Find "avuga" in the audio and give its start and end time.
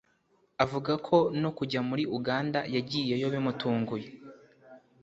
0.63-0.91